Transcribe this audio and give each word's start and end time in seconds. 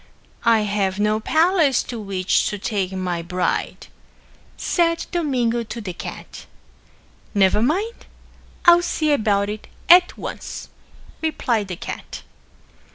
"I 0.47 0.61
have 0.61 0.99
no 0.99 1.19
palace 1.19 1.83
to 1.83 1.99
which 1.99 2.47
to 2.47 2.57
take 2.57 2.91
my 2.93 3.21
bride," 3.21 3.85
said 4.57 5.05
Domingo 5.11 5.61
to 5.61 5.79
the 5.79 5.93
cat. 5.93 6.47
"Never 7.35 7.61
mind. 7.61 8.07
I'll 8.65 8.81
see 8.81 9.11
about 9.11 9.47
it 9.47 9.67
at 9.89 10.17
once," 10.17 10.69
replied 11.21 11.67
the 11.67 11.75
cat. 11.75 12.23